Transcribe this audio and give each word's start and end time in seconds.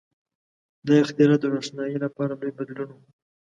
•دا 0.87 0.93
اختراع 1.03 1.37
د 1.41 1.45
روښنایۍ 1.53 1.97
لپاره 2.05 2.33
لوی 2.39 2.51
بدلون 2.57 2.89
و. 2.93 2.99